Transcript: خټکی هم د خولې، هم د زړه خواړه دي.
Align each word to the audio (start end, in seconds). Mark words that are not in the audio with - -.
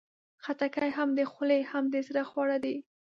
خټکی 0.43 0.89
هم 0.97 1.09
د 1.17 1.19
خولې، 1.31 1.61
هم 1.71 1.83
د 1.93 1.95
زړه 2.07 2.23
خواړه 2.29 2.57
دي. 2.65 2.75